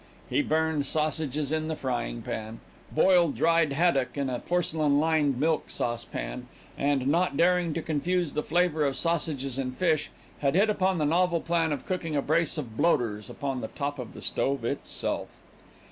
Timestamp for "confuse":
7.83-8.33